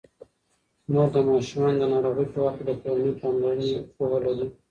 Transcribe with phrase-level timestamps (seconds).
[0.91, 4.47] مور د ماشومانو د ناروغۍ په وخت د کورني پاملرنې پوهه لري.